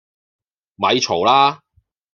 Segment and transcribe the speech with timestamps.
[0.77, 1.61] 咪嘈啦